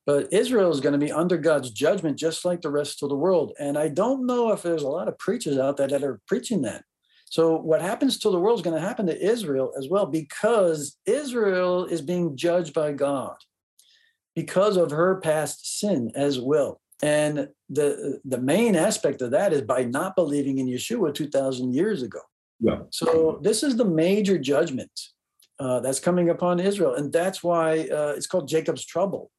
[0.06, 3.16] but Israel is going to be under God's judgment just like the rest of the
[3.16, 3.54] world.
[3.60, 6.62] And I don't know if there's a lot of preachers out there that are preaching
[6.62, 6.84] that.
[7.34, 11.00] So, what happens to the world is going to happen to Israel as well because
[11.08, 13.38] Israel is being judged by God
[14.36, 16.80] because of her past sin as well.
[17.02, 22.04] And the, the main aspect of that is by not believing in Yeshua 2,000 years
[22.04, 22.20] ago.
[22.60, 22.82] Yeah.
[22.92, 24.92] So this is the major judgment
[25.58, 29.32] uh, that's coming upon Israel, and that's why uh, it's called Jacob's trouble.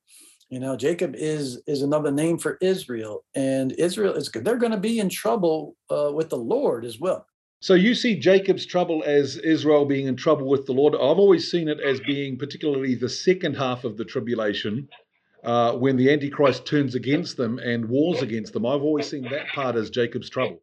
[0.48, 4.88] You know, Jacob is is another name for Israel, and Israel is they're going to
[4.90, 7.24] be in trouble uh, with the Lord as well.
[7.64, 10.94] So you see Jacob's trouble as Israel being in trouble with the Lord.
[10.94, 14.87] I've always seen it as being particularly the second half of the tribulation,
[15.44, 18.66] uh, when the Antichrist turns against them and wars against them.
[18.66, 20.61] I've always seen that part as Jacob's trouble.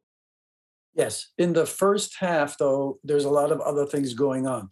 [0.93, 4.69] Yes, in the first half, though, there's a lot of other things going on.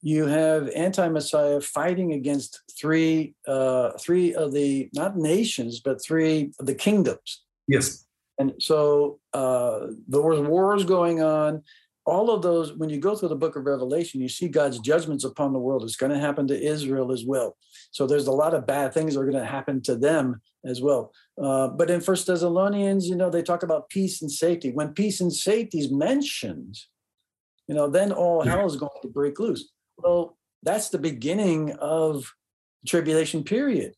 [0.00, 6.64] You have anti-Messiah fighting against three, uh, three of the not nations, but three of
[6.64, 7.42] the kingdoms.
[7.68, 8.05] Yes.
[8.38, 11.62] And so uh, there was wars going on.
[12.04, 15.24] All of those, when you go through the book of Revelation, you see God's judgments
[15.24, 15.82] upon the world.
[15.82, 17.56] It's going to happen to Israel as well.
[17.90, 20.80] So there's a lot of bad things that are going to happen to them as
[20.80, 21.12] well.
[21.42, 24.70] Uh, but in First Thessalonians, you know, they talk about peace and safety.
[24.70, 26.78] When peace and safety is mentioned,
[27.66, 29.68] you know, then all hell is going to break loose.
[29.96, 32.32] Well, that's the beginning of
[32.82, 33.94] the tribulation period.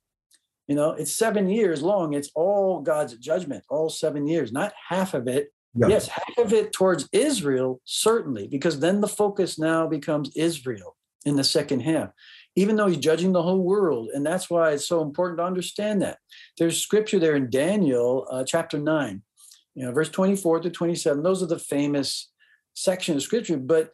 [0.68, 2.12] You know, it's seven years long.
[2.12, 5.48] It's all God's judgment, all seven years, not half of it.
[5.74, 5.88] Yeah.
[5.88, 11.36] Yes, half of it towards Israel, certainly, because then the focus now becomes Israel in
[11.36, 12.10] the second half,
[12.56, 14.10] even though he's judging the whole world.
[14.12, 16.18] And that's why it's so important to understand that.
[16.58, 19.22] There's scripture there in Daniel uh, chapter 9,
[19.74, 21.22] you know, verse 24 to 27.
[21.22, 22.30] Those are the famous
[22.74, 23.56] section of scripture.
[23.56, 23.90] But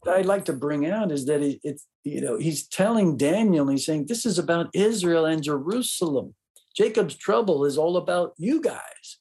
[0.00, 3.68] What I'd like to bring out is that it, it's, you know, he's telling Daniel,
[3.68, 6.34] he's saying, this is about Israel and Jerusalem.
[6.76, 9.18] Jacob's trouble is all about you guys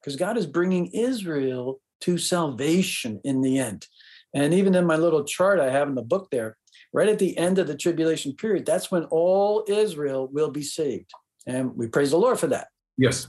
[0.00, 3.86] because God is bringing Israel to salvation in the end.
[4.34, 6.56] And even in my little chart I have in the book there,
[6.92, 11.10] right at the end of the tribulation period, that's when all Israel will be saved.
[11.46, 12.68] And we praise the Lord for that.
[12.96, 13.28] Yes.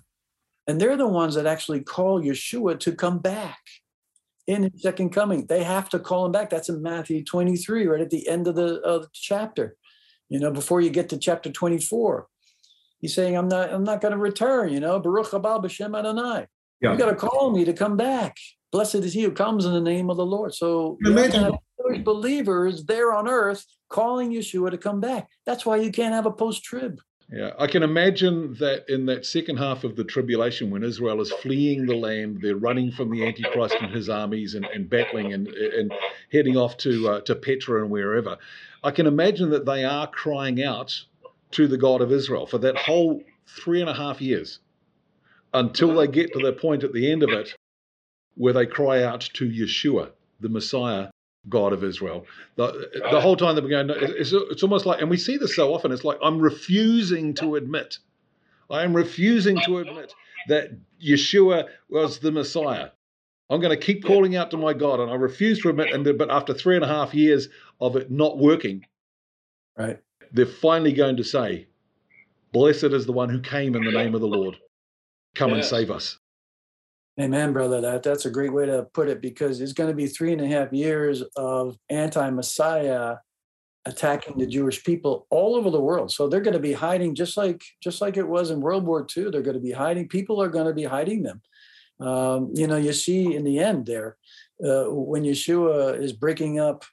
[0.68, 3.60] And they're the ones that actually call Yeshua to come back
[4.48, 5.46] in his second coming.
[5.46, 6.50] They have to call him back.
[6.50, 9.76] That's in Matthew 23, right at the end of the, of the chapter.
[10.30, 12.28] You know, before you get to chapter 24.
[13.00, 16.46] He's saying, I'm not, I'm not going to return, you know, Baruch haba b'shem Adonai.
[16.82, 16.92] Yeah.
[16.94, 18.38] You got to call me to come back.
[18.72, 20.54] Blessed is he who comes in the name of the Lord.
[20.54, 21.62] So Can you you have to imagine- have
[21.96, 25.28] Jewish believers there on earth calling Yeshua to come back.
[25.46, 27.00] That's why you can't have a post-trib.
[27.32, 31.32] Yeah, I can imagine that in that second half of the tribulation, when Israel is
[31.32, 35.48] fleeing the land, they're running from the Antichrist and his armies and, and battling and,
[35.48, 35.94] and
[36.30, 38.38] heading off to uh, to Petra and wherever.
[38.84, 41.06] I can imagine that they are crying out
[41.52, 44.60] to the God of Israel for that whole three and a half years
[45.54, 47.56] until they get to the point at the end of it
[48.36, 51.10] where they cry out to Yeshua, the Messiah,
[51.50, 52.26] God of Israel.
[52.56, 55.56] The, the whole time they've been going, it's, it's almost like, and we see this
[55.56, 57.98] so often, it's like, I'm refusing to admit,
[58.70, 60.14] I am refusing to admit
[60.48, 60.72] that
[61.04, 62.90] Yeshua was the Messiah.
[63.50, 65.94] I'm going to keep calling out to my God, and I refuse to admit.
[65.94, 67.50] And but after three and a half years
[67.82, 68.86] of it not working,
[69.78, 70.00] right,
[70.32, 71.68] they're finally going to say,
[72.54, 74.58] "Blessed is the one who came in the name of the Lord.
[75.36, 75.58] Come yes.
[75.58, 76.18] and save us."
[77.22, 77.82] Amen, brother.
[77.82, 80.42] That that's a great way to put it because it's going to be three and
[80.42, 83.18] a half years of anti-Messiah
[83.86, 86.12] attacking the Jewish people all over the world.
[86.12, 89.06] So they're going to be hiding just like just like it was in World War
[89.16, 89.30] II.
[89.30, 90.08] They're going to be hiding.
[90.08, 91.42] People are going to be hiding them.
[92.00, 94.18] Um, you know, you see in the end there
[94.66, 96.86] uh, when Yeshua is breaking up,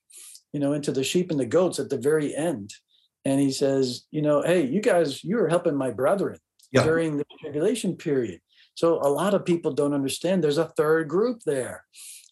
[0.53, 2.75] you know, into the sheep and the goats at the very end,
[3.25, 6.39] and he says, you know, hey, you guys, you are helping my brethren
[6.71, 6.83] yeah.
[6.83, 8.41] during the tribulation period.
[8.79, 10.45] So a lot of people don't understand.
[10.45, 11.85] There's a third group there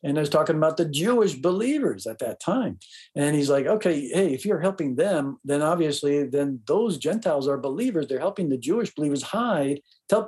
[0.07, 2.79] and I was talking about the Jewish believers at that time.
[3.17, 7.59] And he's like, okay, hey, if you're helping them, then obviously, then those Gentiles are
[7.59, 8.07] believers.
[8.07, 9.81] They're helping the Jewish believers hide,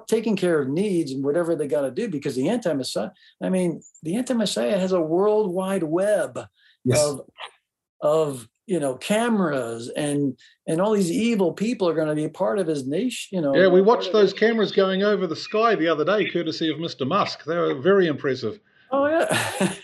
[0.08, 2.08] taking care of needs and whatever they got to do.
[2.08, 6.40] Because the anti-Messiah, I mean, the anti-Messiah has a worldwide web
[6.84, 7.04] yes.
[7.04, 7.20] of
[8.00, 12.30] of you know cameras and and all these evil people are going to be a
[12.30, 15.74] part of his nation you know yeah we watched those cameras going over the sky
[15.74, 19.74] the other day courtesy of mr musk they were very impressive Oh yeah.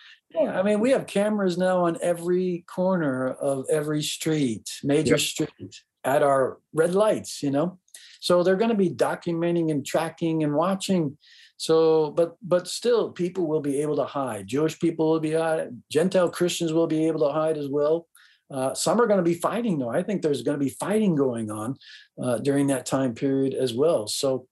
[0.34, 5.20] yeah, I mean, we have cameras now on every corner of every street, major yep.
[5.20, 7.78] street, at our red lights, you know.
[8.20, 11.16] So they're going to be documenting and tracking and watching.
[11.56, 14.46] So, but but still, people will be able to hide.
[14.46, 15.70] Jewish people will be hide.
[15.90, 18.07] Gentile Christians will be able to hide as well.
[18.50, 19.90] Uh, some are going to be fighting, though.
[19.90, 21.76] I think there's going to be fighting going on
[22.22, 24.06] uh, during that time period as well.
[24.06, 24.46] So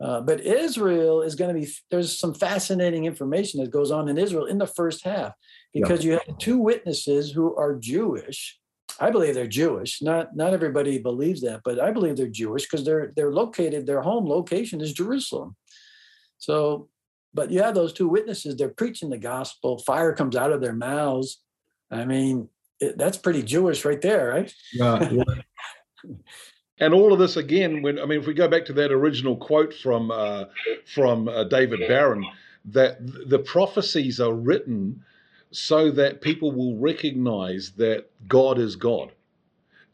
[0.00, 4.16] uh, but Israel is going to be, there's some fascinating information that goes on in
[4.16, 5.32] Israel in the first half
[5.74, 6.12] because yeah.
[6.12, 8.58] you have two witnesses who are Jewish.
[9.00, 10.00] I believe they're Jewish.
[10.02, 13.86] Not not everybody believes that, but I believe they're Jewish because they're they're located.
[13.86, 15.54] Their home location is Jerusalem.
[16.38, 16.88] So,
[17.32, 18.56] but you have those two witnesses.
[18.56, 19.78] They're preaching the gospel.
[19.78, 21.40] Fire comes out of their mouths.
[21.92, 22.48] I mean,
[22.96, 24.54] that's pretty Jewish right there, right?
[24.72, 25.10] Yeah.
[25.12, 25.24] yeah.
[26.80, 29.36] and all of this again when i mean if we go back to that original
[29.36, 30.44] quote from uh,
[30.86, 32.24] from uh, david baron
[32.64, 35.02] that the prophecies are written
[35.50, 39.12] so that people will recognize that god is god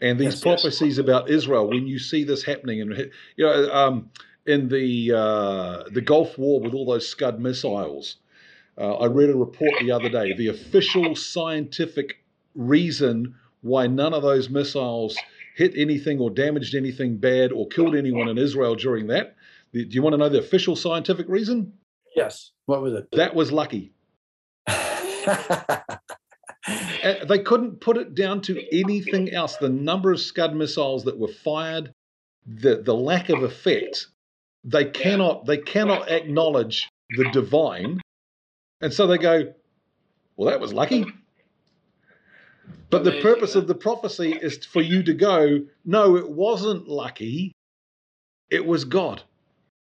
[0.01, 0.99] and these yes, prophecies yes.
[0.99, 4.11] about israel when you see this happening and you know um,
[4.47, 8.17] in the uh, the gulf war with all those scud missiles
[8.79, 12.24] uh, i read a report the other day the official scientific
[12.55, 15.17] reason why none of those missiles
[15.57, 19.37] hit anything or damaged anything bad or killed anyone in Israel during that.
[19.73, 21.73] Do you want to know the official scientific reason?
[22.15, 22.53] Yes.
[22.67, 23.09] What was it?
[23.13, 23.93] That was lucky.
[24.67, 24.77] they
[27.45, 29.57] couldn't put it down to anything else.
[29.57, 31.93] The number of Scud missiles that were fired,
[32.47, 34.07] the, the lack of effect,
[34.65, 38.01] they cannot they cannot acknowledge the divine.
[38.81, 39.53] And so they go,
[40.37, 41.07] Well, that was lucky.
[42.91, 47.53] But the purpose of the prophecy is for you to go, no, it wasn't lucky,
[48.51, 49.23] it was God.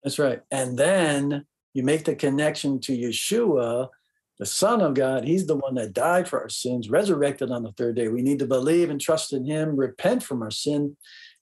[0.04, 0.40] That's right.
[0.50, 3.88] And then you make the connection to Yeshua,
[4.38, 5.24] the Son of God.
[5.24, 8.08] He's the one that died for our sins, resurrected on the third day.
[8.08, 10.96] We need to believe and trust in Him, repent from our sin,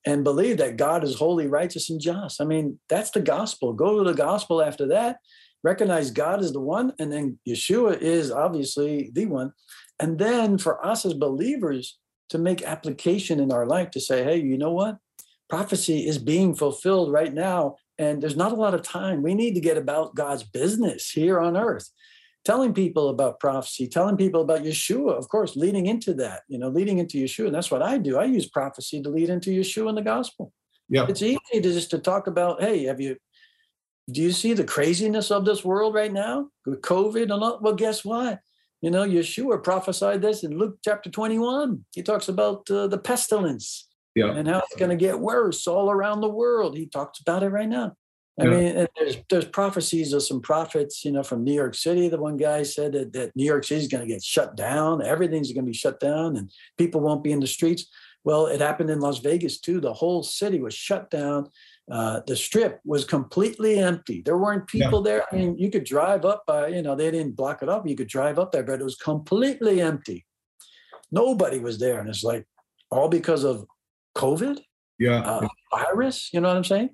[0.06, 2.40] and believe that God is holy, righteous, and just.
[2.40, 3.72] I mean, that's the gospel.
[3.72, 5.18] Go to the gospel after that.
[5.62, 9.52] Recognize God is the one, and then Yeshua is obviously the one.
[10.00, 11.98] And then for us as believers
[12.30, 14.98] to make application in our life to say, hey, you know what?
[15.48, 17.76] Prophecy is being fulfilled right now.
[17.98, 19.22] And there's not a lot of time.
[19.22, 21.88] We need to get about God's business here on earth,
[22.44, 26.68] telling people about prophecy, telling people about Yeshua, of course, leading into that, you know,
[26.68, 27.46] leading into Yeshua.
[27.46, 28.18] And that's what I do.
[28.18, 30.52] I use prophecy to lead into Yeshua and the gospel.
[30.88, 31.06] Yeah.
[31.08, 33.16] It's easy to just to talk about, hey, have you
[34.10, 37.58] do you see the craziness of this world right now with COVID and all?
[37.60, 38.40] Well, guess what?
[38.80, 41.84] You know, Yeshua prophesied this in Luke chapter 21.
[41.92, 44.32] He talks about uh, the pestilence yeah.
[44.32, 46.76] and how it's going to get worse all around the world.
[46.76, 47.94] He talks about it right now.
[48.40, 48.50] I yeah.
[48.50, 52.08] mean, there's there's prophecies of some prophets, you know, from New York City.
[52.08, 55.04] The one guy said that, that New York City is going to get shut down.
[55.04, 57.86] Everything's going to be shut down, and people won't be in the streets.
[58.22, 59.80] Well, it happened in Las Vegas too.
[59.80, 61.48] The whole city was shut down.
[61.90, 64.22] Uh, the strip was completely empty.
[64.22, 65.12] There weren't people yeah.
[65.12, 65.24] there.
[65.32, 67.86] I mean, you could drive up by, you know, they didn't block it up.
[67.86, 70.26] You could drive up there, but it was completely empty.
[71.10, 72.00] Nobody was there.
[72.00, 72.46] And it's like
[72.90, 73.64] all because of
[74.16, 74.60] COVID.
[74.98, 75.20] Yeah.
[75.20, 76.30] uh, virus.
[76.32, 76.90] You know what I'm saying?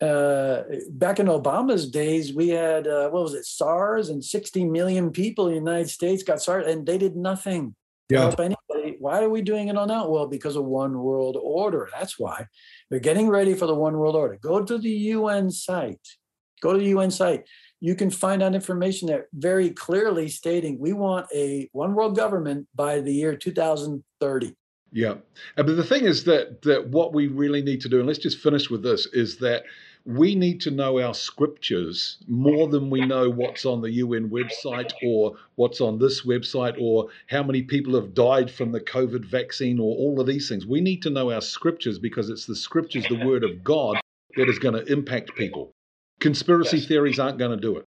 [0.00, 5.10] Uh, back in Obama's days, we had uh, what was it, SARS, and 60 million
[5.10, 7.74] people in the United States got SARS, and they did nothing.
[8.08, 8.34] Yeah.
[8.98, 10.10] Why are we doing it on that?
[10.10, 11.88] Well, because of one world order.
[11.92, 12.46] That's why
[12.90, 14.38] we're getting ready for the one world order.
[14.40, 16.06] Go to the UN site.
[16.60, 17.44] Go to the UN site.
[17.80, 22.66] You can find out information there very clearly stating we want a one world government
[22.74, 24.54] by the year 2030.
[24.92, 25.14] Yeah,
[25.56, 28.38] but the thing is that that what we really need to do, and let's just
[28.38, 29.64] finish with this, is that
[30.06, 34.92] we need to know our scriptures more than we know what's on the UN website
[35.02, 39.78] or what's on this website or how many people have died from the COVID vaccine
[39.78, 40.66] or all of these things.
[40.66, 43.98] We need to know our scriptures because it's the scriptures, the word of God,
[44.36, 45.72] that is going to impact people.
[46.20, 46.86] Conspiracy Yes.
[46.86, 47.84] theories aren't going to do it.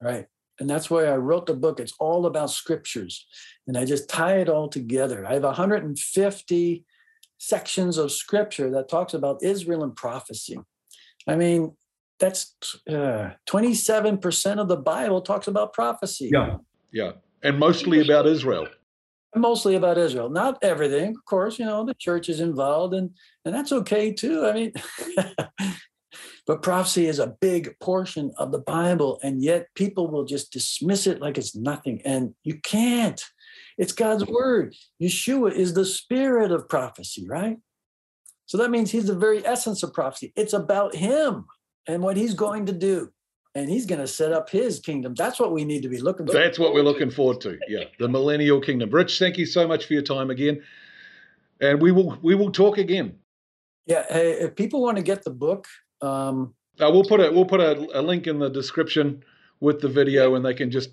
[0.00, 0.26] Right.
[0.60, 1.80] And that's why I wrote the book.
[1.80, 3.26] It's all about scriptures.
[3.66, 5.26] And I just tie it all together.
[5.26, 6.84] I have 150
[7.38, 10.58] sections of scripture that talks about Israel and prophecy.
[11.26, 11.76] I mean,
[12.18, 12.54] that's
[12.88, 16.30] uh, 27% of the Bible talks about prophecy.
[16.32, 16.56] Yeah.
[16.92, 17.12] Yeah,
[17.42, 18.68] and mostly about Israel.
[19.34, 20.28] Mostly about Israel.
[20.28, 23.10] Not everything, of course, you know, the church is involved and
[23.46, 24.44] and that's okay too.
[24.44, 24.72] I mean,
[26.46, 31.06] but prophecy is a big portion of the Bible, and yet people will just dismiss
[31.06, 32.02] it like it's nothing.
[32.04, 33.24] And you can't.
[33.78, 34.74] It's God's word.
[35.02, 37.56] Yeshua is the spirit of prophecy, right?
[38.52, 40.30] So that means he's the very essence of prophecy.
[40.36, 41.46] It's about him
[41.88, 43.10] and what he's going to do.
[43.54, 45.14] And he's going to set up his kingdom.
[45.14, 46.34] That's what we need to be looking for.
[46.34, 47.58] That's what we're looking forward to.
[47.66, 48.90] Yeah, the millennial kingdom.
[48.90, 50.60] Rich, thank you so much for your time again,
[51.62, 53.14] and we will we will talk again.
[53.86, 54.04] Yeah.
[54.10, 55.66] Hey, if people want to get the book,
[56.02, 59.24] um, Uh, we'll put a we'll put a, a link in the description
[59.60, 60.90] with the video, and they can just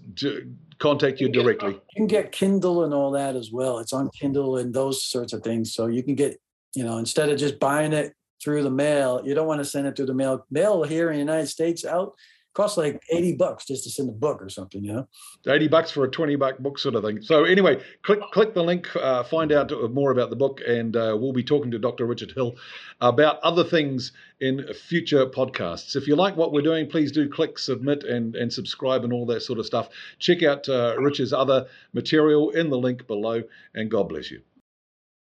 [0.77, 1.73] contact you directly.
[1.73, 3.79] you can get Kindle and all that as well.
[3.79, 5.73] It's on Kindle and those sorts of things.
[5.73, 6.39] So you can get,
[6.75, 8.13] you know, instead of just buying it
[8.43, 10.45] through the mail, you don't want to send it through the mail.
[10.49, 12.13] Mail here in the United States out
[12.53, 15.07] costs like 80 bucks just to send a book or something, you know?
[15.47, 17.21] Eighty bucks for a twenty buck book, sort of thing.
[17.21, 21.15] So anyway, click click the link, uh, find out more about the book, and uh,
[21.17, 22.05] we'll be talking to Dr.
[22.05, 22.55] Richard Hill
[22.99, 24.11] about other things
[24.41, 25.95] in future podcasts.
[25.95, 29.25] If you like what we're doing, please do click submit and and subscribe and all
[29.27, 29.87] that sort of stuff.
[30.19, 33.43] Check out uh, Richard's other material in the link below,
[33.73, 34.41] and God bless you.